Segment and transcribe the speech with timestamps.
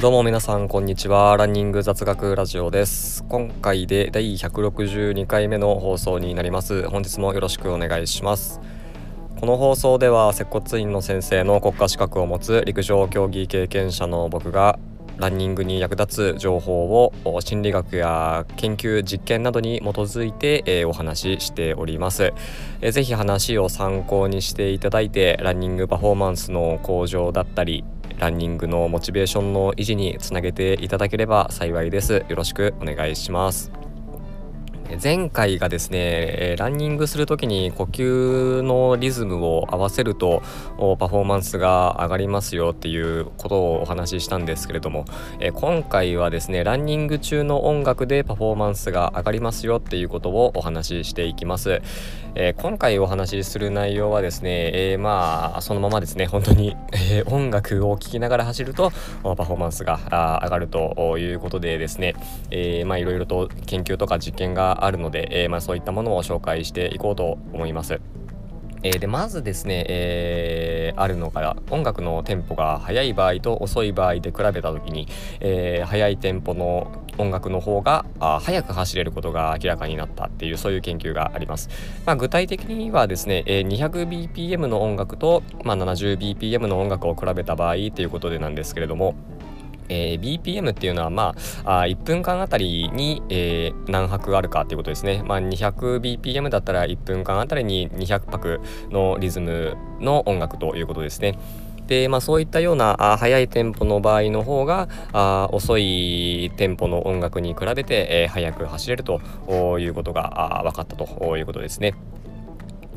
[0.00, 1.36] どうも皆さんこんにちは。
[1.36, 3.24] ランニング雑学ラジオです。
[3.28, 6.86] 今回で第162回目の放送になります。
[6.88, 8.60] 本日もよろしくお願いします。
[9.40, 14.78] この放送では接骨院の先生の国家資格を持つ陸上競技経験者の僕が
[15.18, 22.32] ランニングに役立つ情報を心理学や研究実験などに基づいて、えー、お話ししております、
[22.80, 27.84] えー、ぜひ話を参考にしていただいてランニングパフォーマンスの向上だったり
[28.18, 32.24] ランニングのモチベーションの維持につなげていただければ幸いです。
[32.28, 33.83] よろしくお願いします。
[35.02, 40.42] 前回がですねランニングする時に呼吸のリズムを合わせると
[40.98, 45.04] パフォーマンスが上がりますよっていうことをお話ししたんですけれども
[45.54, 51.80] 今回はですねランニング中の音楽でパフォーマンスが上がりますよっていうことをお話ししていきます、
[52.56, 56.76] 今回お話しする内容はですね、え、まあそのままですね本当に、
[57.10, 58.90] え、音楽を聴きながら走ると
[59.22, 62.14] パフォーマンスが上がるということでですね、
[62.50, 68.00] え、まあいろいろと研究とか実験があるので、え、まあ、そういったものを紹介していこうと思います。
[68.84, 75.08] えー、でまずですね、えー、あるのが音楽のテンポが速い場合と遅い場合で比べた時に、
[75.40, 81.70] えー、速いテンポの音楽の方があ速く走れることが明らかになったっていうそういう研究があります。
[82.04, 89.14] まあ、具体的にはですね、え、200bpm の音楽と、まあ、70bpm の音楽を比べた場合ということでなんですけれども、
[89.88, 95.22] えー、BPM っていうのは、まあ、あ1分間あたりに、えー、何拍あるかっていうことですね。
[95.24, 98.60] まあ、200BPM だったら1分間あたりに200拍
[98.90, 101.38] のリズムの音楽ということですね。
[101.86, 109.20] で、まあ、そういったようなあ速いテンポの場合の方があ遅いテンポの音楽に比べて、えー、速く走れると
[109.78, 111.94] いうことが分かったということですね。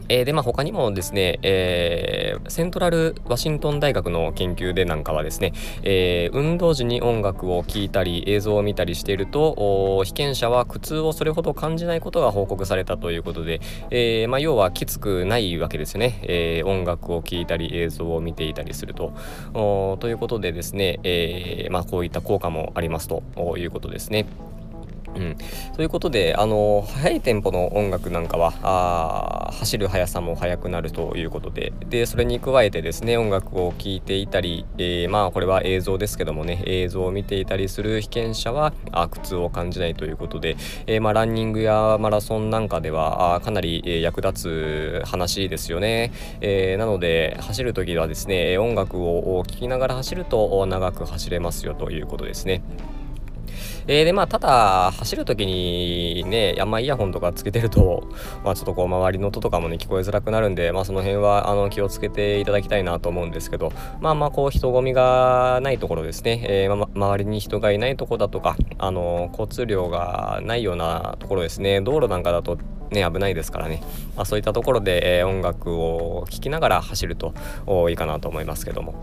[0.10, 19.14] えー、でまあ他にもですね、えー、セントラルワシントン大学の研究でなんかはですね、えー、運動時に音楽を聴いたり映像を見たりしていると被験者は苦痛をそれほど感じないことが報告されたということで、えーまあ、要はきつくないわけですよね、えー、音楽を聴いたり映像を見ていたりすると
[20.00, 23.24] ということでですね、えーまあ、こういった効果もありますと
[23.58, 24.26] いうことですね。
[25.18, 25.38] うん、
[25.76, 31.74] ということであの速いテンポの音楽なんかはあ走る速さも速くなるということで。
[31.90, 46.12] でそれに加えてですね音楽を聴いていたり、えー、まあこれは映像ですけどもね映像を見ていたりする被験者はあ苦痛を感じないということで、えー、まあ、ランニングやマラソンなんかではあかなり、えー、役立つ話ですよね、
[46.42, 52.62] えなので走る時はですね音楽を聴きながら走ると長く走れますよということですね。
[53.88, 58.08] えー、でまあただ走る時にねあんまイヤホンとかつけてると、
[58.44, 63.72] まあ、ちょっとこう周りの音とかもね聞こえづらくなるんで、まあ、その辺はあの気をつけていただきたいなと思うんですけど
[64.02, 71.82] まあまあこう人混みがないところですね、えー、ま、周りに人がいないとこだとかあの交通量がないようなところですね。
[71.82, 72.58] 道路なんかだと
[72.92, 73.82] ね、危ないですからね、
[74.16, 77.34] まあ、そういったところで、えー、音楽を聴きながら走ると
[77.90, 78.94] いいかなと思いますけども。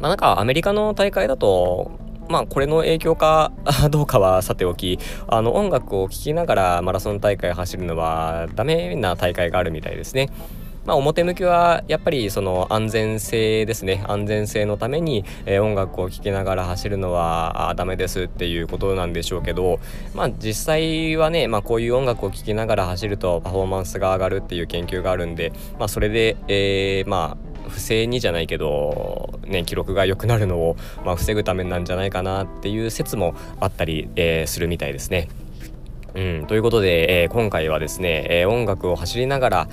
[0.00, 1.90] まあ、なんかアメリカの大会だと
[2.28, 3.52] まあこれの影響か
[3.90, 10.30] どうかはさておきあの音楽を聴きながらマラソン大会走るのはダメな大会があるみたいですね。
[10.88, 19.80] まあ、表向きはやっぱりその安全性ですね安全性のために、えー、音楽を聴きながら走るのはダメですっていうことなんでしょうけど、
[20.14, 27.47] まあ、実際はね、まあ、こういう音楽を聴きながら走るとパフォーマンスが上がるっていう研究があるんで、まあ、それで、えー、まあ
[27.78, 35.28] 不正にじゃないけど、ね、記録が良くなるのを、まあ、防ぐためなんじゃないかなっていう説もあったり、えー、するみたいですね。
[36.14, 39.68] うん、ということで、えー、今回はですね、えー、音楽を走りながら、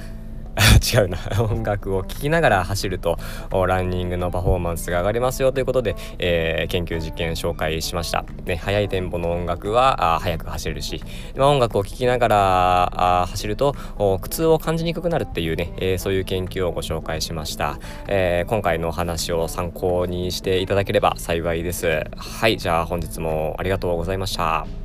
[0.94, 1.18] 違うな。
[1.40, 3.18] 音楽を聴きながら走ると
[3.68, 11.02] ランニングのパフォーマンスが上がりますよということで、えー、研究実験紹介しました、ね、速いテンポの音楽はあ速く走れるし、
[11.36, 13.76] まあ、音楽を聴きながらあ走ると
[14.22, 22.04] 苦痛を感じにくくなるっていうね、えー、そういう研究をご紹介しました、えー、今回の話を参考にしていただければ幸いです。
[22.18, 24.85] はいじゃあ本日もありがとうございました